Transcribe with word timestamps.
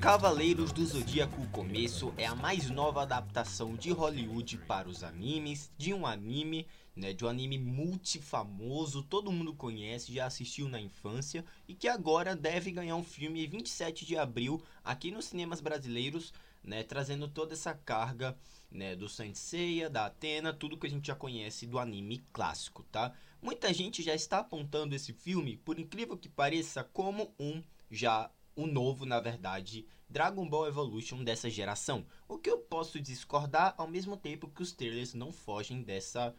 Cavaleiros 0.00 0.72
do 0.72 0.84
Zodíaco 0.86 1.46
Começo 1.48 2.14
é 2.16 2.24
a 2.24 2.34
mais 2.34 2.70
nova 2.70 3.02
adaptação 3.02 3.76
de 3.76 3.90
Hollywood 3.90 4.56
para 4.66 4.88
os 4.88 5.04
animes, 5.04 5.70
de 5.76 5.92
um 5.92 6.06
anime, 6.06 6.66
né, 6.96 7.12
de 7.12 7.22
um 7.22 7.28
anime 7.28 7.58
multifamoso, 7.58 9.02
todo 9.02 9.30
mundo 9.30 9.52
conhece, 9.52 10.14
já 10.14 10.24
assistiu 10.24 10.70
na 10.70 10.80
infância 10.80 11.44
e 11.68 11.74
que 11.74 11.86
agora 11.86 12.34
deve 12.34 12.72
ganhar 12.72 12.96
um 12.96 13.04
filme 13.04 13.46
27 13.46 14.06
de 14.06 14.16
abril 14.16 14.62
aqui 14.82 15.10
nos 15.10 15.26
cinemas 15.26 15.60
brasileiros, 15.60 16.32
né, 16.64 16.82
trazendo 16.82 17.28
toda 17.28 17.52
essa 17.52 17.74
carga, 17.74 18.34
né, 18.70 18.96
do 18.96 19.06
Saint 19.06 19.34
Seiya, 19.34 19.90
da 19.90 20.06
Atena, 20.06 20.50
tudo 20.50 20.78
que 20.78 20.86
a 20.86 20.90
gente 20.90 21.08
já 21.08 21.14
conhece 21.14 21.66
do 21.66 21.78
anime 21.78 22.24
clássico, 22.32 22.84
tá? 22.84 23.12
Muita 23.42 23.72
gente 23.74 24.02
já 24.02 24.14
está 24.14 24.38
apontando 24.38 24.94
esse 24.94 25.12
filme, 25.12 25.58
por 25.58 25.78
incrível 25.78 26.16
que 26.16 26.28
pareça, 26.28 26.82
como 26.84 27.34
um 27.38 27.62
já 27.90 28.30
o 28.56 28.66
novo, 28.66 29.06
na 29.06 29.20
verdade, 29.20 29.86
Dragon 30.10 30.48
Ball 30.48 30.66
Evolution 30.66 31.22
dessa 31.22 31.48
geração. 31.48 32.04
O 32.26 32.36
que 32.36 32.50
eu 32.50 32.58
posso 32.58 33.00
discordar 33.00 33.74
ao 33.78 33.86
mesmo 33.86 34.16
tempo 34.16 34.48
que 34.48 34.60
os 34.60 34.72
trailers 34.72 35.14
não 35.14 35.32
fogem 35.32 35.82
dessa 35.82 36.34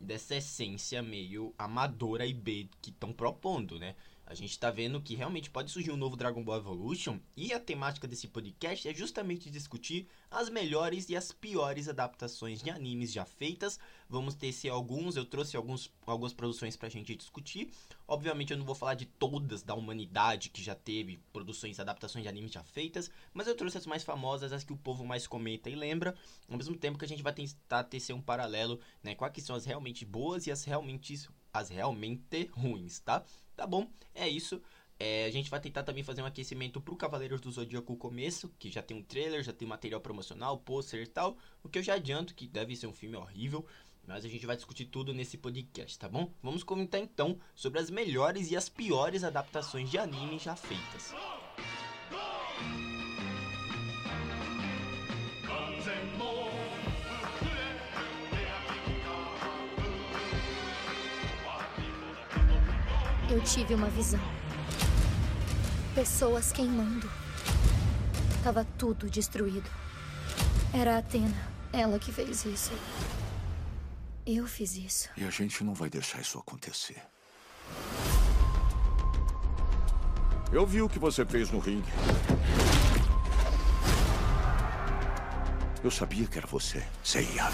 dessa 0.00 0.34
essência 0.34 1.00
meio 1.00 1.54
amadora 1.56 2.26
e 2.26 2.34
B 2.34 2.68
que 2.80 2.90
estão 2.90 3.12
propondo, 3.12 3.78
né? 3.78 3.94
A 4.32 4.34
gente 4.34 4.58
tá 4.58 4.70
vendo 4.70 4.98
que 4.98 5.14
realmente 5.14 5.50
pode 5.50 5.70
surgir 5.70 5.90
um 5.90 5.96
novo 5.96 6.16
Dragon 6.16 6.42
Ball 6.42 6.56
Evolution 6.56 7.18
e 7.36 7.52
a 7.52 7.60
temática 7.60 8.08
desse 8.08 8.26
podcast 8.26 8.88
é 8.88 8.94
justamente 8.94 9.50
discutir 9.50 10.08
as 10.30 10.48
melhores 10.48 11.10
e 11.10 11.14
as 11.14 11.32
piores 11.32 11.86
adaptações 11.86 12.62
de 12.62 12.70
animes 12.70 13.12
já 13.12 13.26
feitas. 13.26 13.78
Vamos 14.08 14.34
se 14.54 14.70
alguns, 14.70 15.16
eu 15.16 15.26
trouxe 15.26 15.54
alguns, 15.54 15.92
algumas 16.06 16.32
produções 16.32 16.78
pra 16.78 16.88
gente 16.88 17.14
discutir. 17.14 17.70
Obviamente 18.08 18.54
eu 18.54 18.56
não 18.56 18.64
vou 18.64 18.74
falar 18.74 18.94
de 18.94 19.04
todas 19.04 19.62
da 19.62 19.74
humanidade 19.74 20.48
que 20.48 20.62
já 20.62 20.74
teve 20.74 21.20
produções 21.30 21.76
e 21.76 21.82
adaptações 21.82 22.22
de 22.22 22.28
animes 22.30 22.52
já 22.52 22.64
feitas, 22.64 23.10
mas 23.34 23.46
eu 23.46 23.54
trouxe 23.54 23.76
as 23.76 23.86
mais 23.86 24.02
famosas, 24.02 24.50
as 24.50 24.64
que 24.64 24.72
o 24.72 24.78
povo 24.78 25.04
mais 25.04 25.26
comenta 25.26 25.68
e 25.68 25.74
lembra, 25.74 26.16
ao 26.48 26.56
mesmo 26.56 26.74
tempo 26.74 26.98
que 26.98 27.04
a 27.04 27.08
gente 27.08 27.22
vai 27.22 27.34
tentar 27.34 27.84
tecer 27.84 28.14
um 28.14 28.22
paralelo, 28.22 28.80
né, 29.02 29.14
quais 29.14 29.34
que 29.34 29.42
são 29.42 29.54
as 29.54 29.66
realmente 29.66 30.06
boas 30.06 30.46
e 30.46 30.50
as 30.50 30.64
realmente 30.64 31.28
as 31.52 31.68
realmente 31.68 32.48
ruins, 32.54 32.98
tá? 33.00 33.22
Tá 33.56 33.66
bom, 33.66 33.90
é 34.14 34.28
isso. 34.28 34.60
É, 34.98 35.24
a 35.24 35.30
gente 35.30 35.50
vai 35.50 35.58
tentar 35.58 35.82
também 35.82 36.04
fazer 36.04 36.22
um 36.22 36.26
aquecimento 36.26 36.80
pro 36.80 36.94
Cavaleiros 36.94 37.40
do 37.40 37.50
Zodíaco 37.50 37.96
começo, 37.96 38.52
que 38.58 38.70
já 38.70 38.80
tem 38.80 38.96
um 38.96 39.02
trailer, 39.02 39.42
já 39.42 39.52
tem 39.52 39.66
material 39.66 40.00
promocional, 40.00 40.58
pôster 40.58 41.02
e 41.02 41.06
tal. 41.06 41.36
O 41.62 41.68
que 41.68 41.78
eu 41.78 41.82
já 41.82 41.94
adianto 41.94 42.34
que 42.34 42.46
deve 42.46 42.76
ser 42.76 42.86
um 42.86 42.92
filme 42.92 43.16
horrível, 43.16 43.66
mas 44.06 44.24
a 44.24 44.28
gente 44.28 44.46
vai 44.46 44.54
discutir 44.54 44.86
tudo 44.86 45.12
nesse 45.12 45.36
podcast, 45.36 45.98
tá 45.98 46.08
bom? 46.08 46.32
Vamos 46.42 46.62
comentar 46.62 47.00
então 47.00 47.38
sobre 47.54 47.80
as 47.80 47.90
melhores 47.90 48.50
e 48.50 48.56
as 48.56 48.68
piores 48.68 49.24
adaptações 49.24 49.90
de 49.90 49.98
anime 49.98 50.38
já 50.38 50.54
feitas. 50.54 51.12
Eu 63.32 63.40
tive 63.40 63.74
uma 63.74 63.88
visão. 63.88 64.20
Pessoas 65.94 66.52
queimando. 66.52 67.10
Tava 68.44 68.62
tudo 68.76 69.08
destruído. 69.08 69.70
Era 70.70 70.96
a 70.96 70.98
Atena. 70.98 71.34
Ela 71.72 71.98
que 71.98 72.12
fez 72.12 72.44
isso. 72.44 72.72
Eu 74.26 74.46
fiz 74.46 74.76
isso. 74.76 75.08
E 75.16 75.24
a 75.24 75.30
gente 75.30 75.64
não 75.64 75.72
vai 75.72 75.88
deixar 75.88 76.20
isso 76.20 76.38
acontecer. 76.38 77.02
Eu 80.52 80.66
vi 80.66 80.82
o 80.82 80.88
que 80.88 80.98
você 80.98 81.24
fez 81.24 81.50
no 81.50 81.58
ringue. 81.58 81.90
Eu 85.82 85.90
sabia 85.90 86.26
que 86.26 86.36
era 86.36 86.46
você, 86.46 86.86
Seiya. 87.02 87.48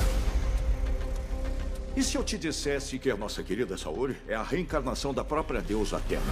E 1.96 2.02
se 2.02 2.16
eu 2.16 2.22
te 2.22 2.38
dissesse 2.38 2.98
que 2.98 3.10
a 3.10 3.16
nossa 3.16 3.42
querida 3.42 3.76
Saori 3.76 4.16
é 4.26 4.34
a 4.34 4.42
reencarnação 4.42 5.12
da 5.12 5.24
própria 5.24 5.60
deusa 5.60 5.96
Atena? 5.96 6.22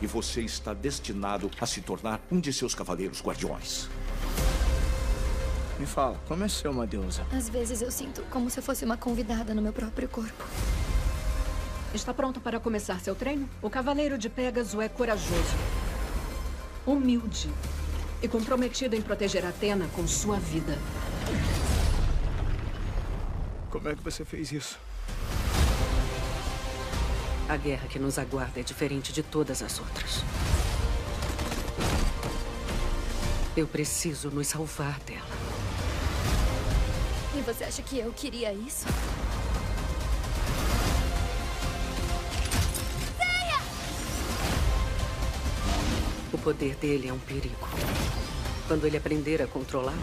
E 0.00 0.06
você 0.06 0.42
está 0.42 0.72
destinado 0.72 1.50
a 1.60 1.66
se 1.66 1.80
tornar 1.80 2.20
um 2.30 2.40
de 2.40 2.52
seus 2.52 2.74
cavaleiros 2.74 3.22
guardiões. 3.22 3.88
Me 5.78 5.84
fala, 5.84 6.18
como 6.26 6.42
é 6.42 6.48
ser 6.48 6.68
uma 6.68 6.86
deusa? 6.86 7.26
Às 7.30 7.48
vezes 7.48 7.82
eu 7.82 7.90
sinto 7.90 8.22
como 8.30 8.48
se 8.48 8.58
eu 8.58 8.62
fosse 8.62 8.84
uma 8.84 8.96
convidada 8.96 9.52
no 9.54 9.60
meu 9.60 9.72
próprio 9.72 10.08
corpo. 10.08 10.44
Está 11.94 12.14
pronto 12.14 12.40
para 12.40 12.58
começar 12.58 12.98
seu 13.00 13.14
treino? 13.14 13.48
O 13.60 13.68
Cavaleiro 13.68 14.16
de 14.16 14.28
Pégaso 14.28 14.80
é 14.80 14.88
corajoso, 14.88 15.56
humilde 16.86 17.50
e 18.22 18.28
comprometido 18.28 18.96
em 18.96 19.02
proteger 19.02 19.44
Atena 19.44 19.86
com 19.94 20.06
sua 20.06 20.38
vida. 20.38 20.78
Como 23.76 23.90
é 23.90 23.94
que 23.94 24.02
você 24.02 24.24
fez 24.24 24.52
isso? 24.52 24.78
A 27.46 27.58
guerra 27.58 27.86
que 27.88 27.98
nos 27.98 28.18
aguarda 28.18 28.58
é 28.58 28.62
diferente 28.62 29.12
de 29.12 29.22
todas 29.22 29.62
as 29.62 29.78
outras. 29.78 30.24
Eu 33.54 33.66
preciso 33.66 34.30
nos 34.30 34.46
salvar 34.46 34.98
dela. 35.00 35.28
E 37.36 37.42
você 37.42 37.64
acha 37.64 37.82
que 37.82 37.98
eu 37.98 38.10
queria 38.14 38.50
isso? 38.50 38.86
O 46.32 46.38
poder 46.38 46.76
dele 46.76 47.08
é 47.08 47.12
um 47.12 47.18
perigo. 47.18 47.68
Quando 48.66 48.86
ele 48.86 48.96
aprender 48.96 49.42
a 49.42 49.46
controlar, 49.46 49.98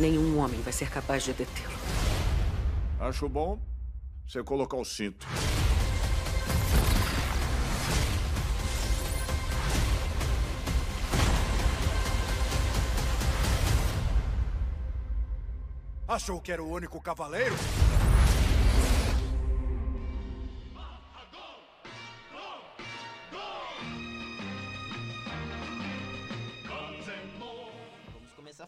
nenhum 0.00 0.36
homem 0.36 0.60
vai 0.62 0.72
ser 0.72 0.90
capaz 0.90 1.22
de 1.22 1.32
detê-lo. 1.32 2.01
Acho 3.02 3.28
bom 3.28 3.58
você 4.24 4.44
colocar 4.44 4.76
o 4.76 4.84
cinto. 4.84 5.26
Achou 16.06 16.40
que 16.40 16.52
era 16.52 16.62
o 16.62 16.70
único 16.70 17.00
cavaleiro? 17.00 17.56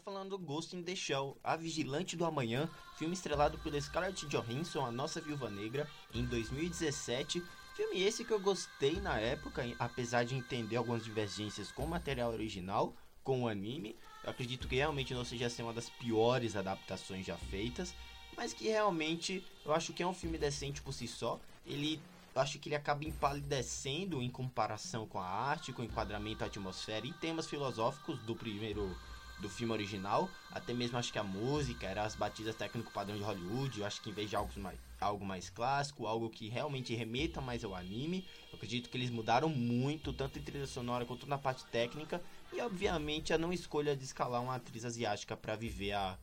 Falando 0.04 0.30
do 0.30 0.38
Ghost 0.38 0.76
in 0.76 0.82
the 0.82 0.94
Shell, 0.94 1.38
A 1.42 1.56
Vigilante 1.56 2.14
do 2.14 2.26
Amanhã, 2.26 2.68
filme 2.98 3.14
estrelado 3.14 3.56
por 3.58 3.72
Scarlett 3.80 4.26
Johansson, 4.26 4.84
a 4.84 4.92
nossa 4.92 5.18
Viúva 5.18 5.48
Negra, 5.48 5.88
em 6.12 6.26
2017. 6.26 7.42
Filme 7.74 8.02
esse 8.02 8.22
que 8.22 8.30
eu 8.30 8.38
gostei 8.38 9.00
na 9.00 9.18
época, 9.18 9.64
apesar 9.78 10.24
de 10.24 10.34
entender 10.34 10.76
algumas 10.76 11.02
divergências 11.02 11.72
com 11.72 11.84
o 11.84 11.88
material 11.88 12.30
original, 12.32 12.94
com 13.22 13.44
o 13.44 13.48
anime. 13.48 13.96
Eu 14.22 14.30
acredito 14.30 14.68
que 14.68 14.76
realmente 14.76 15.14
não 15.14 15.24
seja 15.24 15.48
ser 15.48 15.62
uma 15.62 15.72
das 15.72 15.88
piores 15.88 16.54
adaptações 16.54 17.24
já 17.24 17.38
feitas, 17.38 17.94
mas 18.36 18.52
que 18.52 18.68
realmente 18.68 19.42
eu 19.64 19.72
acho 19.72 19.94
que 19.94 20.02
é 20.02 20.06
um 20.06 20.14
filme 20.14 20.36
decente 20.36 20.82
por 20.82 20.92
si 20.92 21.08
só. 21.08 21.40
Ele 21.64 21.98
eu 22.34 22.42
acho 22.42 22.58
que 22.58 22.68
ele 22.68 22.74
acaba 22.74 23.04
empalidecendo 23.04 24.20
em 24.20 24.28
comparação 24.28 25.06
com 25.06 25.20
a 25.20 25.24
arte, 25.24 25.72
com 25.72 25.82
o 25.82 25.84
enquadramento, 25.84 26.42
a 26.42 26.48
atmosfera 26.48 27.06
e 27.06 27.12
temas 27.12 27.46
filosóficos 27.46 28.18
do 28.22 28.34
primeiro 28.34 28.94
do 29.40 29.48
filme 29.48 29.72
original, 29.72 30.30
até 30.50 30.72
mesmo 30.72 30.96
acho 30.96 31.12
que 31.12 31.18
a 31.18 31.24
música 31.24 31.86
era 31.86 32.04
as 32.04 32.14
batidas 32.14 32.54
técnico 32.54 32.92
padrão 32.92 33.16
de 33.16 33.22
Hollywood, 33.22 33.80
eu 33.80 33.86
acho 33.86 34.00
que 34.00 34.10
em 34.10 34.12
vez 34.12 34.30
de 34.30 34.36
algo 34.36 34.50
mais, 34.58 34.78
algo 35.00 35.24
mais 35.24 35.50
clássico, 35.50 36.06
algo 36.06 36.30
que 36.30 36.48
realmente 36.48 36.94
remeta 36.94 37.40
mais 37.40 37.64
ao 37.64 37.74
anime, 37.74 38.24
eu 38.50 38.56
acredito 38.56 38.88
que 38.88 38.96
eles 38.96 39.10
mudaram 39.10 39.48
muito, 39.48 40.12
tanto 40.12 40.38
em 40.38 40.42
trilha 40.42 40.66
sonora 40.66 41.04
quanto 41.04 41.26
na 41.26 41.36
parte 41.36 41.64
técnica, 41.66 42.22
e 42.52 42.60
obviamente 42.60 43.32
a 43.32 43.38
não 43.38 43.52
escolha 43.52 43.96
de 43.96 44.04
escalar 44.04 44.42
uma 44.42 44.54
atriz 44.54 44.84
asiática 44.84 45.36
para 45.36 45.56
viver 45.56 45.92
a 45.92 46.18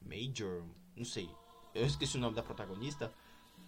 Major, 0.00 0.62
não 0.96 1.04
sei, 1.04 1.28
eu 1.74 1.86
esqueci 1.86 2.16
o 2.16 2.20
nome 2.20 2.36
da 2.36 2.42
protagonista, 2.42 3.12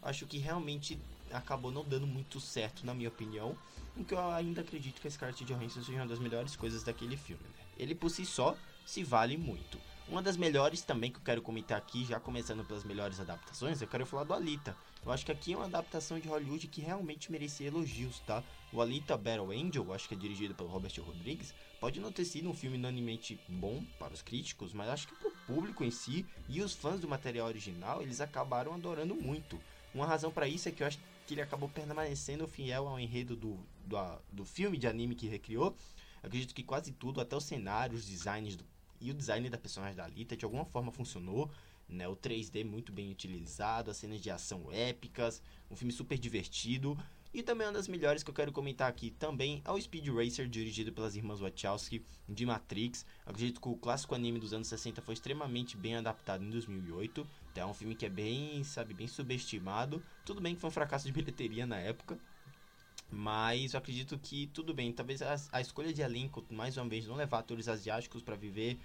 acho 0.02 0.26
que 0.26 0.38
realmente 0.38 0.98
acabou 1.31 1.70
não 1.70 1.84
dando 1.84 2.06
muito 2.06 2.40
certo, 2.40 2.84
na 2.87 2.94
minha 2.94 3.08
opinião. 3.08 3.56
O 3.96 4.04
que 4.04 4.14
eu 4.14 4.31
ainda 4.31 4.60
acredito 4.60 5.00
que 5.00 5.08
a 5.08 5.10
Scarlett 5.10 5.44
Johansson 5.44 5.82
seja 5.82 5.98
uma 5.98 6.06
das 6.06 6.19
melhores 6.19 6.54
coisas 6.54 6.82
daquele 6.82 7.16
filme. 7.16 7.43
Né? 7.43 7.64
Ele 7.78 7.94
por 7.94 8.10
si 8.10 8.25
só 8.25 8.56
se 8.86 9.02
vale 9.02 9.36
muito. 9.36 9.78
Uma 10.08 10.22
das 10.22 10.36
melhores 10.36 10.82
também 10.82 11.10
que 11.10 11.18
eu 11.18 11.22
quero 11.22 11.42
comentar 11.42 11.76
aqui, 11.76 12.04
já 12.04 12.20
começando 12.20 12.64
pelas 12.64 12.84
melhores 12.84 13.18
adaptações, 13.18 13.82
eu 13.82 13.88
quero 13.88 14.06
falar 14.06 14.22
do 14.22 14.32
Alita. 14.32 14.76
Eu 15.04 15.10
acho 15.10 15.26
que 15.26 15.32
aqui 15.32 15.52
é 15.52 15.56
uma 15.56 15.66
adaptação 15.66 16.20
de 16.20 16.28
Hollywood 16.28 16.68
que 16.68 16.80
realmente 16.80 17.30
merecia 17.30 17.66
elogios, 17.66 18.20
tá? 18.20 18.42
O 18.72 18.80
Alita 18.80 19.16
Battle 19.16 19.50
Angel, 19.50 19.92
acho 19.92 20.06
que 20.06 20.14
é 20.14 20.16
dirigido 20.16 20.54
pelo 20.54 20.68
Robert 20.68 20.92
Rodrigues, 21.00 21.52
pode 21.80 21.98
não 21.98 22.12
ter 22.12 22.24
sido 22.24 22.48
um 22.48 22.54
filme 22.54 22.76
unanimemente 22.76 23.40
bom 23.48 23.82
para 23.98 24.14
os 24.14 24.22
críticos, 24.22 24.72
mas 24.72 24.88
acho 24.88 25.08
que 25.08 25.14
para 25.16 25.28
o 25.28 25.36
público 25.44 25.82
em 25.82 25.90
si 25.90 26.24
e 26.48 26.62
os 26.62 26.72
fãs 26.72 27.00
do 27.00 27.08
material 27.08 27.48
original, 27.48 28.00
eles 28.00 28.20
acabaram 28.20 28.74
adorando 28.74 29.16
muito. 29.16 29.60
Uma 29.92 30.06
razão 30.06 30.30
para 30.30 30.46
isso 30.46 30.68
é 30.68 30.72
que 30.72 30.84
eu 30.84 30.86
acho 30.86 31.00
que 31.26 31.34
ele 31.34 31.42
acabou 31.42 31.68
permanecendo 31.68 32.46
fiel 32.46 32.86
ao 32.86 33.00
enredo 33.00 33.34
do, 33.34 33.58
do, 33.84 33.96
do 34.30 34.44
filme 34.44 34.78
de 34.78 34.86
anime 34.86 35.16
que 35.16 35.26
recriou. 35.26 35.74
acredito 36.22 36.54
que 36.54 36.62
quase 36.62 36.92
tudo, 36.92 37.20
até 37.20 37.34
os 37.34 37.44
cenários, 37.44 38.02
os 38.02 38.06
designs 38.08 38.54
do, 38.54 38.64
e 39.00 39.10
o 39.10 39.14
design 39.14 39.48
da 39.48 39.58
personagem 39.58 39.96
da 39.96 40.04
Alita 40.04 40.37
de 40.37 40.44
alguma 40.44 40.64
forma 40.64 40.90
funcionou. 40.93 41.50
Né, 41.88 42.08
o 42.08 42.16
3D 42.16 42.64
muito 42.64 42.90
bem 42.90 43.12
utilizado, 43.12 43.93
as 43.93 43.96
cenas 43.96 44.20
de 44.20 44.28
ação 44.28 44.72
épicas, 44.72 45.40
um 45.70 45.76
filme 45.76 45.93
super 45.93 46.19
divertido. 46.19 46.98
E 47.37 47.43
também 47.43 47.66
uma 47.66 47.72
das 47.75 47.87
melhores 47.87 48.22
que 48.22 48.31
eu 48.31 48.34
quero 48.34 48.50
comentar 48.50 48.88
aqui 48.88 49.10
também 49.10 49.60
é 49.62 49.70
o 49.70 49.78
Speed 49.78 50.08
Racer, 50.08 50.48
dirigido 50.48 50.90
pelas 50.90 51.16
irmãs 51.16 51.38
Wachowski 51.38 52.02
de 52.26 52.46
Matrix. 52.46 53.04
acredito 53.26 53.60
que 53.60 53.69
o 53.69 53.76
clássico 53.76 54.14
anime 54.14 54.40
dos 54.40 54.54
anos 54.54 54.69
60 54.69 55.02
foi 55.02 55.12
extremamente 55.12 55.76
bem 55.76 55.96
adaptado 55.96 56.43
em 56.43 56.48
2008. 56.48 57.26
Então 57.52 57.69
é 57.69 57.70
um 57.70 57.75
filme 57.75 57.94
que 57.94 58.06
é 58.06 58.08
bem, 58.08 58.64
sabe, 58.64 58.94
bem 58.94 59.06
subestimado. 59.06 60.02
Tudo 60.25 60.40
bem 60.40 60.54
que 60.54 60.60
foi 60.62 60.69
um 60.69 60.72
fracasso 60.72 61.06
de 61.06 61.12
bilheteria 61.12 61.66
na 61.66 61.76
época. 61.76 62.19
Mas 63.11 63.75
eu 63.75 63.79
acredito 63.79 64.19
que 64.19 64.49
tudo 64.49 64.75
bem. 64.75 64.93
Talvez 64.93 65.23
a, 65.23 65.37
a 65.53 65.61
escolha 65.61 65.93
de 65.93 66.03
elenco, 66.03 66.44
mais 66.50 66.76
uma 66.76 66.88
vez, 66.88 67.06
não 67.06 67.17
levar 67.17 67.38
atores 67.38 67.69
asiáticos 67.69 68.23
para 68.23 68.37
viver 68.37 68.79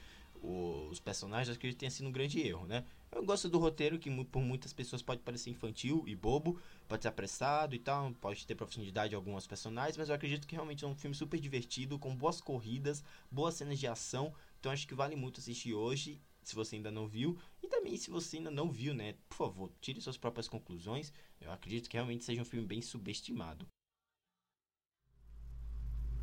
os 0.43 0.99
personagens, 0.99 1.55
acredito 1.55 1.77
que 1.77 1.81
tenha 1.81 1.91
sido 1.91 2.09
um 2.09 2.11
grande 2.11 2.39
erro, 2.39 2.65
né? 2.65 2.83
Eu 3.11 3.23
gosto 3.23 3.47
do 3.47 3.59
roteiro, 3.59 3.99
que 3.99 4.09
por 4.25 4.41
muitas 4.41 4.73
pessoas 4.73 5.01
pode 5.01 5.21
parecer 5.21 5.49
infantil 5.49 6.03
e 6.07 6.15
bobo, 6.15 6.59
pode 6.87 7.03
ser 7.03 7.09
apressado 7.09 7.75
e 7.75 7.79
tal, 7.79 8.11
pode 8.13 8.47
ter 8.47 8.55
profundidade 8.55 9.13
em 9.13 9.15
alguns 9.15 9.45
personagens, 9.45 9.97
mas 9.97 10.09
eu 10.09 10.15
acredito 10.15 10.47
que 10.47 10.55
realmente 10.55 10.83
é 10.83 10.87
um 10.87 10.95
filme 10.95 11.15
super 11.15 11.39
divertido, 11.39 11.99
com 11.99 12.15
boas 12.15 12.41
corridas, 12.41 13.03
boas 13.29 13.55
cenas 13.55 13.77
de 13.77 13.85
ação, 13.85 14.33
então 14.59 14.71
acho 14.71 14.87
que 14.87 14.95
vale 14.95 15.15
muito 15.15 15.39
assistir 15.39 15.73
hoje, 15.73 16.19
se 16.41 16.55
você 16.55 16.77
ainda 16.77 16.89
não 16.89 17.07
viu, 17.07 17.37
e 17.61 17.67
também 17.67 17.97
se 17.97 18.09
você 18.09 18.37
ainda 18.37 18.49
não 18.49 18.71
viu, 18.71 18.93
né, 18.93 19.15
por 19.29 19.35
favor, 19.35 19.71
tire 19.79 20.01
suas 20.01 20.17
próprias 20.17 20.47
conclusões, 20.47 21.13
eu 21.39 21.51
acredito 21.51 21.89
que 21.89 21.97
realmente 21.97 22.23
seja 22.23 22.41
um 22.41 22.45
filme 22.45 22.65
bem 22.65 22.81
subestimado. 22.81 23.67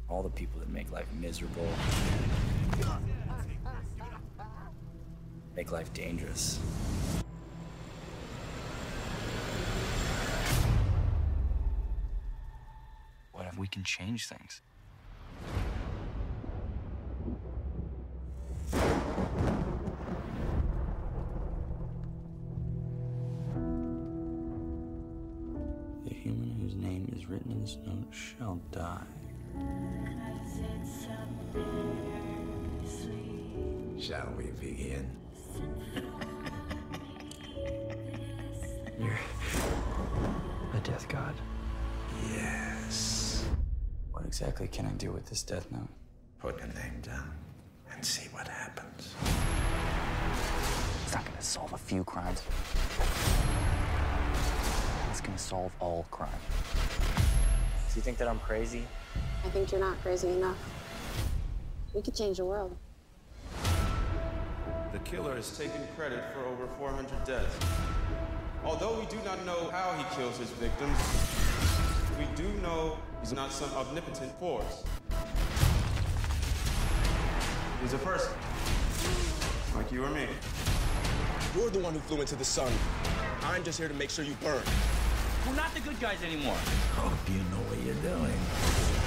All 0.08 0.22
the 0.22 0.31
people 0.31 0.58
that 0.60 0.70
make 0.70 0.90
life 0.90 1.06
miserable 1.20 1.69
make 5.55 5.72
life 5.72 5.93
dangerous. 5.93 6.60
What 13.32 13.46
if 13.46 13.58
we 13.58 13.66
can 13.66 13.82
change 13.82 14.28
things? 14.28 14.60
The 26.06 26.14
human 26.14 26.56
whose 26.61 26.76
name 26.76 27.12
is 27.16 27.26
written 27.26 27.50
in 27.50 27.61
this 27.62 27.76
note 27.84 28.06
shall 28.12 28.61
die. 28.70 29.02
Shall 33.98 34.32
we 34.38 34.44
begin? 34.52 35.10
You're 38.98 39.19
a 40.72 40.80
death 40.82 41.06
god? 41.08 41.34
Yes. 42.32 43.44
What 44.12 44.25
exactly 44.25 44.66
can 44.66 44.86
I 44.86 44.92
do 44.92 45.12
with 45.12 45.26
this 45.26 45.42
death 45.42 45.70
note? 45.70 45.88
Put 46.38 46.56
your 46.56 46.69
name 46.69 47.00
down 47.02 47.32
and 47.92 48.02
see 48.02 48.28
what 48.32 48.48
happens. 48.48 49.14
It's 51.04 51.14
not 51.14 51.25
gonna 51.26 51.42
solve 51.42 51.72
a 51.75 51.78
few 51.78 52.02
crimes. 52.04 52.42
It's 55.10 55.20
gonna 55.20 55.36
solve 55.36 55.72
all 55.80 56.06
crime. 56.10 56.30
Do 56.75 57.94
you 57.96 58.02
think 58.02 58.16
that 58.19 58.28
I'm 58.28 58.38
crazy? 58.38 58.86
I 59.49 59.50
think 59.50 59.73
you're 59.73 59.81
not 59.81 59.99
crazy 60.03 60.29
enough. 60.29 60.59
We 61.95 62.03
could 62.03 62.15
change 62.15 62.37
the 62.37 62.45
world. 62.45 62.77
The 64.93 64.99
killer 65.06 65.37
has 65.37 65.56
taken 65.56 65.89
credit 65.97 66.23
for 66.35 66.45
over 66.45 66.67
400 66.77 67.25
deaths. 67.25 67.59
Although 68.62 69.00
we 69.00 69.06
do 69.06 69.17
not 69.25 69.43
know 69.47 69.71
how 69.71 69.95
he 69.95 70.05
kills 70.15 70.37
his 70.37 70.50
victims, 70.50 70.99
we 72.19 72.27
do 72.37 72.47
know 72.61 72.99
he's 73.23 73.33
not 73.33 73.50
some 73.50 73.71
omnipotent 73.71 74.39
force. 74.39 74.85
He's 77.81 77.95
a 77.95 77.99
person, 78.05 78.35
like 79.75 79.91
you 79.91 80.05
or 80.05 80.11
me. 80.11 80.27
You're 81.56 81.71
the 81.71 81.79
one 81.79 81.95
who 81.95 82.00
flew 82.00 82.21
into 82.21 82.37
the 82.37 82.45
sun. 82.45 82.71
I'm 83.45 83.65
just 83.65 83.79
here 83.79 83.89
to 83.89 83.95
make 83.95 84.11
sure 84.11 84.27
you 84.27 84.37
burn. 84.43 84.61
We're 85.47 85.56
not 85.56 85.73
the 85.73 85.81
good 85.81 85.99
guys 86.00 86.23
anymore. 86.23 86.59
Hope 86.97 87.12
you 87.33 87.39
know 87.39 87.65
what 87.65 87.79
you're 87.83 87.95
doing. 88.03 88.98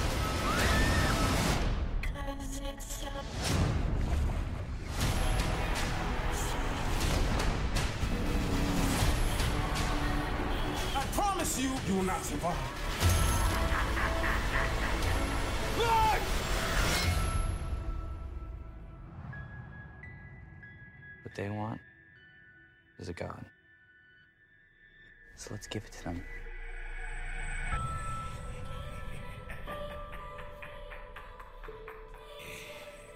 Promise 11.42 11.60
you, 11.60 11.70
you 11.88 11.96
will 11.96 12.04
not 12.04 12.22
survive. 12.24 12.54
What 21.22 21.34
they 21.34 21.48
want 21.48 21.80
is 22.98 23.08
a 23.08 23.12
god. 23.12 23.44
So 25.36 25.50
let's 25.52 25.66
give 25.66 25.84
it 25.84 25.92
to 25.92 26.04
them. 26.04 26.22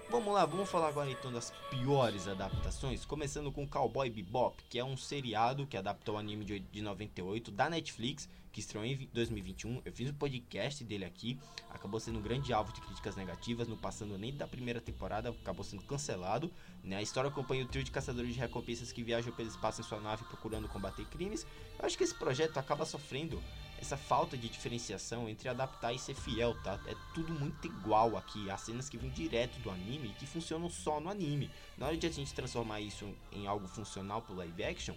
Vamos 0.09 0.33
lá, 0.33 0.45
vamos 0.45 0.69
falar 0.69 0.87
agora 0.87 1.11
então 1.11 1.33
das 1.33 1.51
piores 1.69 2.29
adaptações, 2.29 3.03
começando 3.03 3.51
com 3.51 3.67
Cowboy 3.67 4.09
Bebop, 4.09 4.63
que 4.69 4.79
é 4.79 4.83
um 4.83 4.95
seriado 4.95 5.67
que 5.67 5.75
adaptou 5.75 6.15
o 6.15 6.17
anime 6.17 6.45
de, 6.45 6.59
de 6.59 6.81
98 6.81 7.51
da 7.51 7.69
Netflix, 7.69 8.29
que 8.53 8.61
estreou 8.61 8.85
em 8.85 9.09
2021. 9.13 9.81
Eu 9.83 9.91
fiz 9.91 10.09
um 10.09 10.13
podcast 10.13 10.81
dele 10.85 11.03
aqui, 11.03 11.37
acabou 11.69 11.99
sendo 11.99 12.19
um 12.19 12.21
grande 12.21 12.53
alvo 12.53 12.71
de 12.71 12.79
críticas 12.79 13.17
negativas, 13.17 13.67
não 13.67 13.75
passando 13.75 14.17
nem 14.17 14.33
da 14.33 14.47
primeira 14.47 14.79
temporada, 14.79 15.29
acabou 15.29 15.65
sendo 15.65 15.83
cancelado. 15.83 16.49
Né? 16.81 16.95
A 16.95 17.01
história 17.01 17.29
acompanha 17.29 17.65
o 17.65 17.67
trio 17.67 17.83
de 17.83 17.91
caçadores 17.91 18.33
de 18.33 18.39
recompensas 18.39 18.93
que 18.93 19.03
viajam 19.03 19.33
pelo 19.33 19.49
espaço 19.49 19.81
em 19.81 19.83
sua 19.83 19.99
nave 19.99 20.23
procurando 20.23 20.69
combater 20.69 21.05
crimes. 21.07 21.45
Eu 21.77 21.85
acho 21.85 21.97
que 21.97 22.05
esse 22.05 22.15
projeto 22.15 22.57
acaba 22.57 22.85
sofrendo 22.85 23.43
essa 23.79 23.95
falta 23.95 24.35
de 24.35 24.49
diferenciação 24.49 25.29
entre 25.29 25.47
adaptar 25.47 25.93
e 25.93 25.99
ser 25.99 26.15
fiel, 26.15 26.55
tá? 26.63 26.79
É 26.87 26.95
tudo 27.13 27.31
muito 27.31 27.67
igual 27.67 28.17
aqui. 28.17 28.49
Há 28.49 28.57
cenas 28.57 28.89
que 28.89 28.97
vêm 28.97 29.09
direto 29.09 29.59
do 29.59 29.69
anime 29.69 30.09
e 30.09 30.13
que 30.13 30.25
funcionam 30.25 30.69
só 30.69 30.99
no 30.99 31.09
anime. 31.09 31.49
Na 31.77 31.87
hora 31.87 31.97
de 31.97 32.07
a 32.07 32.11
gente 32.11 32.33
transformar 32.33 32.81
isso 32.81 33.07
em 33.31 33.47
algo 33.47 33.67
funcional 33.67 34.21
pro 34.21 34.35
live 34.35 34.63
action, 34.63 34.95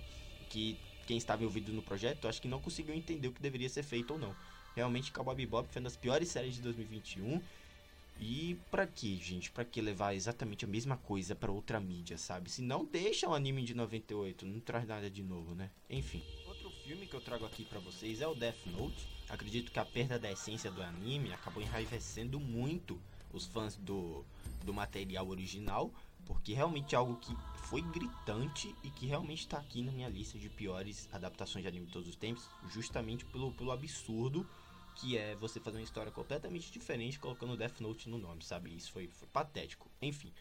que 0.49 0.79
quem 1.07 1.19
estava 1.19 1.43
envolvido 1.43 1.73
no 1.73 1.83
projeto, 1.83 2.27
acho 2.27 2.41
que 2.41 2.49
não 2.49 2.61
conseguiu 2.61 2.95
entender 2.95 3.29
o 3.29 3.33
que 3.33 3.43
deveria 3.43 3.69
ser 3.69 3.83
feito 3.83 4.13
ou 4.13 4.19
não. 4.19 4.35
Realmente, 4.75 5.13
Cowboy 5.13 5.35
Bebop 5.35 5.69
foi 5.71 5.81
uma 5.81 5.85
das 5.85 5.97
piores 5.97 6.29
séries 6.29 6.55
de 6.55 6.63
2021. 6.63 7.41
E 8.21 8.59
pra 8.71 8.87
que, 8.87 9.17
gente? 9.17 9.51
Pra 9.51 9.65
que 9.65 9.81
levar 9.81 10.15
exatamente 10.15 10.65
a 10.65 10.69
mesma 10.69 10.97
coisa 10.97 11.35
para 11.35 11.51
outra 11.51 11.81
mídia, 11.81 12.19
sabe? 12.19 12.51
Se 12.51 12.61
não 12.61 12.85
deixa 12.85 13.29
o 13.29 13.35
anime 13.35 13.63
de 13.63 13.75
98, 13.75 14.45
não 14.45 14.61
traz 14.61 14.87
nada 14.87 15.11
de 15.11 15.23
novo, 15.23 15.55
né? 15.55 15.71
Enfim 15.89 16.23
filme 16.85 17.07
que 17.07 17.15
eu 17.15 17.21
trago 17.21 17.45
aqui 17.45 17.65
para 17.65 17.79
vocês 17.79 18.21
é 18.21 18.27
o 18.27 18.35
Death 18.35 18.67
Note. 18.67 19.07
Acredito 19.29 19.71
que 19.71 19.79
a 19.79 19.85
perda 19.85 20.19
da 20.19 20.31
essência 20.31 20.71
do 20.71 20.83
anime 20.83 21.33
acabou 21.33 21.63
enraivecendo 21.63 22.41
muito 22.41 23.01
os 23.33 23.47
fãs 23.47 23.77
do, 23.77 24.25
do 24.65 24.73
material 24.73 25.29
original, 25.29 25.93
porque 26.27 26.53
realmente 26.53 26.95
é 26.95 26.99
algo 26.99 27.17
que 27.17 27.35
foi 27.69 27.83
gritante 27.83 28.75
e 28.83 28.91
que 28.91 29.07
realmente 29.07 29.41
está 29.41 29.59
aqui 29.59 29.83
na 29.83 29.93
minha 29.93 30.09
lista 30.09 30.39
de 30.39 30.49
piores 30.49 31.09
adaptações 31.13 31.63
de 31.63 31.69
anime 31.69 31.87
de 31.87 31.93
todos 31.93 32.09
os 32.09 32.17
tempos, 32.17 32.49
justamente 32.71 33.25
pelo, 33.27 33.53
pelo 33.53 33.71
absurdo 33.71 34.47
que 34.97 35.17
é 35.17 35.35
você 35.37 35.61
fazer 35.61 35.79
uma 35.79 35.85
história 35.85 36.11
completamente 36.11 36.71
diferente 36.71 37.19
colocando 37.19 37.57
Death 37.57 37.81
Note 37.81 38.09
no 38.09 38.19
nome, 38.19 38.43
sabe? 38.43 38.75
Isso 38.75 38.93
foi, 38.93 39.09
foi 39.09 39.29
patético. 39.29 39.89
Enfim. 40.03 40.33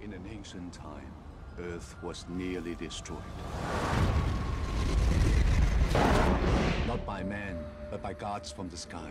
In 0.00 0.12
an 0.12 0.24
ancient 0.30 0.72
time, 0.72 1.12
Earth 1.58 1.96
was 2.02 2.26
nearly 2.28 2.74
destroyed. 2.76 3.24
Not 6.86 7.04
by 7.04 7.22
men, 7.22 7.58
but 7.90 8.02
by 8.02 8.12
gods 8.12 8.50
from 8.50 8.68
the 8.68 8.76
sky. 8.76 9.10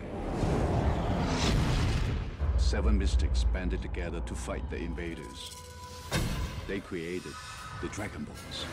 Seven 2.58 2.98
mystics 2.98 3.44
banded 3.54 3.82
together 3.82 4.22
to 4.22 4.36
fight 4.36 4.70
the 4.70 4.78
invaders. 4.78 5.56
They 6.68 6.80
created 6.80 7.34
the 7.82 7.88
Dragon 7.90 8.24
Balls. 8.26 8.66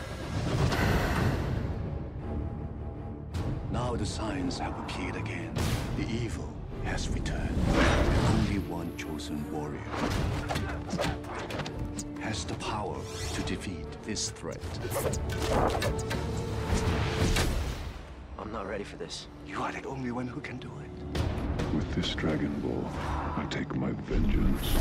Now 3.70 3.96
the 3.96 4.06
signs 4.06 4.58
have 4.58 4.78
appeared 4.80 5.16
again. 5.16 5.54
The 5.96 6.06
evil 6.08 6.52
has 6.84 7.08
returned. 7.08 7.56
only 8.30 8.58
one 8.68 8.96
chosen 8.96 9.44
warrior 9.52 9.80
has 12.20 12.44
the 12.44 12.54
power 12.54 12.96
to 13.34 13.42
defeat 13.42 13.86
this 14.04 14.30
threat. 14.30 14.60
I'm 18.42 18.50
not 18.50 18.68
ready 18.68 18.82
for 18.82 18.96
this. 18.96 19.28
You 19.46 19.62
are 19.62 19.70
the 19.70 19.86
only 19.86 20.10
one 20.10 20.26
who 20.26 20.40
can 20.40 20.56
do 20.56 20.68
it. 20.82 21.22
With 21.72 21.94
this 21.94 22.12
Dragon 22.12 22.52
Ball, 22.58 22.90
I 23.36 23.46
take 23.48 23.72
my 23.76 23.92
vengeance 23.92 24.74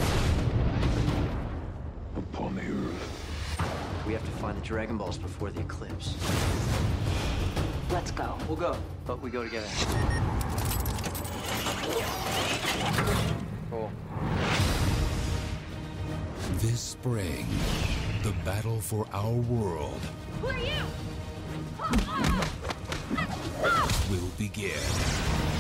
upon 2.18 2.56
the 2.56 2.64
Earth. 2.64 4.04
We 4.08 4.14
have 4.14 4.26
to 4.26 4.32
find 4.32 4.58
the 4.58 4.66
Dragon 4.66 4.98
Balls 4.98 5.20
before 5.20 5.52
the 5.52 5.60
eclipse. 5.60 6.16
Let's 7.92 8.10
go. 8.10 8.36
We'll 8.48 8.58
go, 8.58 8.76
but 9.06 9.22
we 9.22 9.30
go 9.30 9.44
together. 9.44 9.68
Cool. 13.70 13.92
This 16.58 16.80
spring, 16.80 17.46
the 18.24 18.34
battle 18.44 18.82
for 18.82 19.06
our 19.14 19.32
world 19.32 20.02
Who 20.42 20.48
are 20.48 20.58
you? 20.58 20.82
Will 24.12 24.30
begin. 24.38 25.51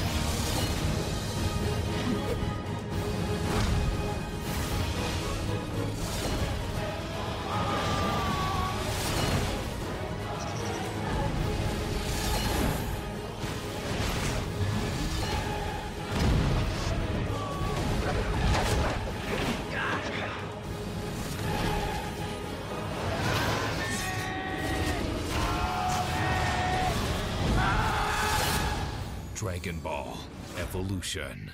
Dragon 29.41 29.79
Ball 29.79 30.19
Evolution. 30.59 31.49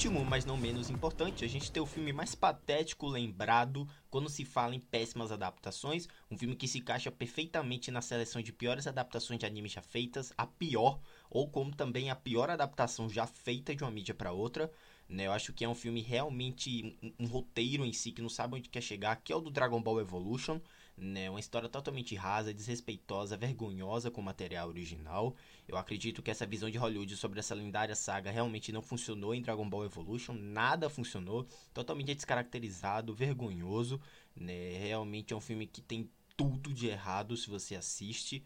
Último, 0.00 0.24
mas 0.24 0.46
não 0.46 0.56
menos 0.56 0.88
importante, 0.88 1.44
a 1.44 1.48
gente 1.48 1.70
tem 1.70 1.82
o 1.82 1.84
filme 1.84 2.10
mais 2.10 2.34
patético 2.34 3.06
lembrado 3.06 3.86
quando 4.08 4.30
se 4.30 4.46
fala 4.46 4.74
em 4.74 4.80
péssimas 4.80 5.30
adaptações. 5.30 6.08
Um 6.30 6.38
filme 6.38 6.56
que 6.56 6.66
se 6.66 6.78
encaixa 6.78 7.10
perfeitamente 7.10 7.90
na 7.90 8.00
seleção 8.00 8.40
de 8.40 8.50
piores 8.50 8.86
adaptações 8.86 9.38
de 9.38 9.44
anime 9.44 9.68
já 9.68 9.82
feitas, 9.82 10.32
a 10.38 10.46
pior, 10.46 10.98
ou 11.28 11.50
como 11.50 11.76
também 11.76 12.08
a 12.08 12.16
pior 12.16 12.48
adaptação 12.48 13.10
já 13.10 13.26
feita 13.26 13.76
de 13.76 13.84
uma 13.84 13.90
mídia 13.90 14.14
para 14.14 14.32
outra. 14.32 14.72
Né? 15.06 15.26
Eu 15.26 15.32
acho 15.32 15.52
que 15.52 15.66
é 15.66 15.68
um 15.68 15.74
filme 15.74 16.00
realmente 16.00 16.96
um, 17.02 17.24
um 17.24 17.26
roteiro 17.26 17.84
em 17.84 17.92
si 17.92 18.10
que 18.10 18.22
não 18.22 18.30
sabe 18.30 18.56
onde 18.56 18.70
quer 18.70 18.80
chegar, 18.80 19.16
que 19.16 19.30
é 19.30 19.36
o 19.36 19.40
do 19.42 19.50
Dragon 19.50 19.82
Ball 19.82 20.00
Evolution. 20.00 20.62
Né, 21.02 21.30
uma 21.30 21.40
história 21.40 21.66
totalmente 21.66 22.14
rasa, 22.14 22.52
desrespeitosa, 22.52 23.34
vergonhosa 23.34 24.10
com 24.10 24.20
o 24.20 24.24
material 24.24 24.68
original. 24.68 25.34
Eu 25.66 25.78
acredito 25.78 26.22
que 26.22 26.30
essa 26.30 26.44
visão 26.44 26.68
de 26.68 26.76
Hollywood 26.76 27.16
sobre 27.16 27.40
essa 27.40 27.54
lendária 27.54 27.96
saga 27.96 28.30
realmente 28.30 28.70
não 28.70 28.82
funcionou 28.82 29.34
em 29.34 29.40
Dragon 29.40 29.66
Ball 29.66 29.86
Evolution, 29.86 30.34
nada 30.34 30.90
funcionou, 30.90 31.46
totalmente 31.72 32.14
descaracterizado, 32.14 33.14
vergonhoso. 33.14 33.98
Né, 34.36 34.76
realmente 34.76 35.32
é 35.32 35.36
um 35.36 35.40
filme 35.40 35.66
que 35.66 35.80
tem 35.80 36.10
tudo 36.36 36.74
de 36.74 36.88
errado 36.88 37.34
se 37.34 37.48
você 37.48 37.76
assiste. 37.76 38.44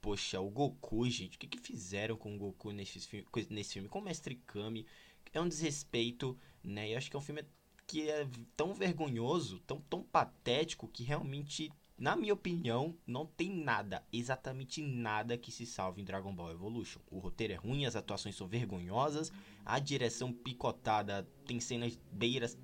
Poxa, 0.00 0.40
o 0.40 0.48
Goku, 0.48 1.10
gente, 1.10 1.36
o 1.36 1.38
que, 1.40 1.48
que 1.48 1.58
fizeram 1.58 2.16
com 2.16 2.36
o 2.36 2.38
Goku 2.38 2.70
nesse 2.70 3.00
filme, 3.00 3.26
nesse 3.50 3.72
filme 3.72 3.88
com 3.88 3.98
o 3.98 4.02
Mestre 4.02 4.36
Kami? 4.46 4.86
É 5.32 5.40
um 5.40 5.48
desrespeito, 5.48 6.38
né? 6.62 6.92
Eu 6.92 6.98
acho 6.98 7.10
que 7.10 7.16
é 7.16 7.18
um 7.18 7.22
filme 7.22 7.44
que 7.90 8.08
é 8.08 8.24
tão 8.56 8.72
vergonhoso, 8.72 9.58
tão, 9.66 9.80
tão 9.80 10.00
patético, 10.00 10.86
que 10.86 11.02
realmente, 11.02 11.72
na 11.98 12.14
minha 12.14 12.32
opinião, 12.32 12.96
não 13.04 13.26
tem 13.26 13.50
nada, 13.50 14.06
exatamente 14.12 14.80
nada 14.80 15.36
que 15.36 15.50
se 15.50 15.66
salve 15.66 16.00
em 16.00 16.04
Dragon 16.04 16.32
Ball 16.32 16.52
Evolution. 16.52 17.00
O 17.10 17.18
roteiro 17.18 17.52
é 17.52 17.56
ruim, 17.56 17.84
as 17.84 17.96
atuações 17.96 18.36
são 18.36 18.46
vergonhosas, 18.46 19.32
a 19.64 19.80
direção 19.80 20.32
picotada 20.32 21.28
tem 21.44 21.58
cenas 21.58 21.98
beiras. 22.12 22.56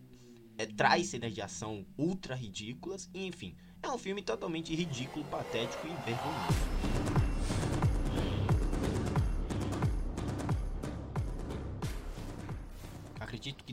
É, 0.59 0.64
traz 0.64 1.09
cenas 1.09 1.35
de 1.35 1.42
ação 1.42 1.85
ultra 1.99 2.37
ridículas, 2.37 3.11
e 3.12 3.26
enfim, 3.26 3.56
é 3.83 3.90
um 3.90 3.99
filme 3.99 4.23
totalmente 4.23 4.75
ridículo, 4.76 5.25
patético 5.25 5.88
e 5.88 5.90
vergonhoso. 6.06 7.05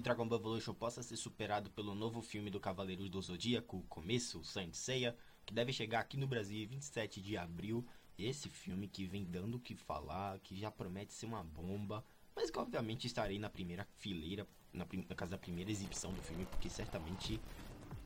Dragon 0.03 0.27
Ball 0.27 0.37
Evolution 0.37 0.73
possa 0.73 1.01
ser 1.01 1.15
superado 1.15 1.69
pelo 1.71 1.95
novo 1.95 2.21
filme 2.21 2.49
do 2.49 2.59
Cavaleiros 2.59 3.09
do 3.09 3.21
Zodíaco, 3.21 3.77
o 3.77 3.83
Começo, 3.83 4.41
o 4.41 4.43
Saint 4.43 4.73
Seiya, 4.73 5.15
que 5.45 5.53
deve 5.53 5.71
chegar 5.71 6.01
aqui 6.01 6.17
no 6.17 6.27
Brasil 6.27 6.61
em 6.61 6.67
27 6.67 7.21
de 7.21 7.37
abril. 7.37 7.85
Esse 8.17 8.49
filme 8.49 8.89
que 8.89 9.05
vem 9.05 9.23
dando 9.23 9.55
o 9.55 9.59
que 9.61 9.77
falar, 9.77 10.39
que 10.39 10.59
já 10.59 10.69
promete 10.69 11.13
ser 11.13 11.25
uma 11.25 11.41
bomba, 11.41 12.03
mas 12.35 12.51
que 12.51 12.59
obviamente 12.59 13.07
estarei 13.07 13.39
na 13.39 13.49
primeira 13.49 13.87
fileira, 13.95 14.45
na, 14.73 14.85
prim 14.85 15.05
na 15.07 15.15
casa 15.15 15.31
da 15.31 15.37
primeira 15.37 15.71
exibição 15.71 16.11
do 16.11 16.21
filme, 16.21 16.45
porque 16.47 16.69
certamente 16.69 17.39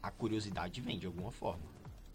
a 0.01 0.12
curiosidade 0.12 0.80
vem 0.80 1.00
de 1.00 1.08
alguma 1.08 1.32
forma. 1.32 1.66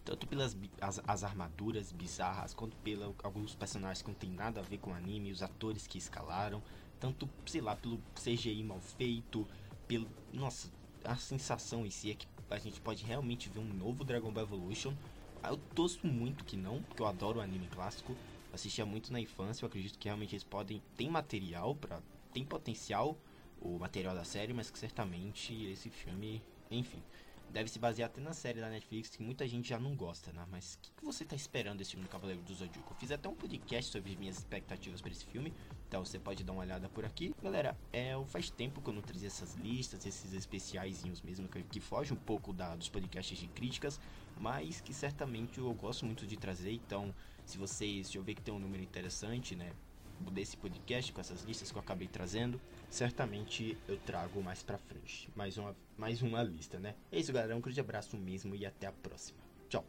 Tanto 0.05 0.25
pelas 0.25 0.55
as, 0.79 1.01
as 1.05 1.23
armaduras 1.25 1.91
bizarras, 1.91 2.53
quanto 2.53 2.77
pelos 2.77 3.13
alguns 3.21 3.53
personagens 3.53 4.01
que 4.01 4.07
não 4.07 4.15
tem 4.15 4.31
nada 4.31 4.61
a 4.61 4.63
ver 4.63 4.77
com 4.77 4.91
o 4.91 4.93
anime, 4.93 5.31
os 5.31 5.43
atores 5.43 5.85
que 5.85 5.97
escalaram, 5.97 6.63
tanto, 7.01 7.29
sei 7.45 7.59
lá, 7.59 7.75
pelo 7.75 8.01
CGI 8.15 8.63
mal 8.63 8.79
feito, 8.79 9.45
pelo. 9.87 10.07
Nossa, 10.31 10.71
a 11.03 11.15
sensação 11.15 11.85
em 11.85 11.89
si 11.89 12.11
é 12.11 12.15
que 12.15 12.27
a 12.49 12.57
gente 12.57 12.79
pode 12.81 13.03
realmente 13.03 13.49
ver 13.49 13.59
um 13.59 13.73
novo 13.73 14.03
Dragon 14.03 14.31
Ball 14.31 14.43
Evolution. 14.43 14.93
Eu 15.43 15.57
torço 15.57 16.07
muito 16.07 16.45
que 16.45 16.55
não, 16.55 16.81
porque 16.83 17.01
eu 17.01 17.07
adoro 17.07 17.39
o 17.39 17.41
anime 17.41 17.67
clássico. 17.67 18.15
Assistia 18.53 18.85
muito 18.85 19.11
na 19.11 19.19
infância, 19.19 19.63
eu 19.63 19.67
acredito 19.67 19.97
que 19.97 20.07
realmente 20.07 20.33
eles 20.33 20.43
podem. 20.43 20.81
Tem 20.95 21.09
material 21.09 21.75
para 21.75 22.01
Tem 22.31 22.45
potencial 22.45 23.17
o 23.59 23.79
material 23.79 24.13
da 24.13 24.23
série, 24.23 24.53
mas 24.53 24.69
que 24.69 24.77
certamente 24.77 25.53
esse 25.65 25.89
filme. 25.89 26.41
Enfim. 26.69 27.01
Deve 27.53 27.69
se 27.69 27.77
basear 27.77 28.09
até 28.09 28.19
na 28.19 28.33
série 28.33 28.59
da 28.59 28.67
Netflix, 28.67 29.15
que 29.15 29.21
muita 29.21 29.47
gente 29.47 29.69
já 29.69 29.77
não 29.79 29.95
gosta, 29.95 30.33
né? 30.33 30.43
Mas 30.49 30.73
o 30.73 30.79
que, 30.79 30.91
que, 30.97 31.05
você 31.05 31.23
tá 31.23 31.35
esperando 31.35 31.77
desse 31.77 31.91
filme 31.91 32.03
do 32.03 32.09
Cavaleiro 32.09 32.41
do 32.41 32.51
Zodíaco? 32.51 32.91
Eu 32.91 32.97
fiz 32.97 33.11
até 33.11 33.29
um 33.29 33.35
podcast 33.35 33.91
sobre 33.91 34.15
minhas 34.15 34.39
expectativas 34.39 35.01
para 35.01 35.11
esse 35.11 35.23
filme, 35.23 35.53
então 35.87 36.03
você 36.03 36.17
pode 36.17 36.43
dar 36.43 36.51
uma 36.51 36.63
olhada 36.63 36.89
por 36.89 37.05
aqui. 37.05 37.31
Galera, 37.43 37.77
é, 37.93 38.13
faz 38.25 38.49
tempo 38.49 38.81
que 38.81 38.89
eu 38.89 38.93
não 38.95 39.03
trazia 39.03 39.27
essas 39.27 39.53
listas, 39.53 40.03
esses 40.03 40.33
especiaizinhos 40.33 41.21
mesmo, 41.21 41.47
que, 41.47 41.61
que 41.61 41.79
fogem 41.79 42.13
um 42.17 42.19
pouco 42.19 42.51
da, 42.51 42.75
dos 42.75 42.89
podcasts 42.89 43.37
de 43.37 43.47
críticas, 43.47 43.99
mas 44.35 44.81
que 44.81 44.91
certamente 44.91 45.59
eu 45.59 45.71
gosto 45.75 46.07
muito 46.07 46.25
de 46.25 46.35
trazer. 46.35 46.71
Então, 46.71 47.13
se 47.45 47.59
vocês, 47.59 48.07
se 48.07 48.17
eu 48.17 48.23
ver 48.23 48.33
que 48.33 48.41
tem 48.41 48.51
um 48.51 48.57
número 48.57 48.81
interessante, 48.81 49.55
né? 49.55 49.75
Desse 50.31 50.57
podcast 50.57 51.11
com 51.11 51.21
essas 51.21 51.43
listas 51.43 51.71
que 51.71 51.77
eu 51.77 51.81
acabei 51.81 52.07
trazendo, 52.07 52.59
certamente 52.89 53.77
eu 53.87 53.97
trago 53.97 54.41
mais 54.41 54.63
pra 54.63 54.77
frente. 54.77 55.29
Mais 55.35 55.57
uma, 55.57 55.75
mais 55.97 56.21
uma 56.21 56.43
lista, 56.43 56.79
né? 56.79 56.95
É 57.11 57.19
isso, 57.19 57.31
galera. 57.33 57.55
Um 57.55 57.61
grande 57.61 57.79
abraço 57.79 58.17
mesmo 58.17 58.55
e 58.55 58.65
até 58.65 58.87
a 58.87 58.91
próxima. 58.91 59.39
Tchau. 59.69 59.85